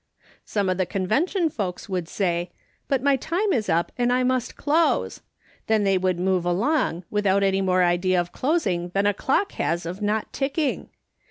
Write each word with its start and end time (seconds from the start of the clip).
Some 0.43 0.67
of 0.67 0.79
the 0.79 0.87
Convention 0.87 1.47
folks 1.51 1.87
would 1.87 2.07
say,' 2.09 2.49
But 2.87 3.03
my 3.03 3.17
time 3.17 3.53
is 3.53 3.69
up 3.69 3.91
and 3.99 4.11
I 4.11 4.23
must 4.23 4.55
close,' 4.57 5.21
then 5.67 5.83
they 5.83 5.95
would 5.99 6.19
move 6.19 6.43
along, 6.43 7.03
without 7.11 7.43
any 7.43 7.61
more 7.61 7.83
idea 7.83 8.19
of 8.19 8.31
closing 8.31 8.89
than 8.95 9.05
a 9.05 9.13
clock 9.13 9.51
has 9.51 9.85
of 9.85 10.01
not 10.01 10.33
ticking. 10.33 10.89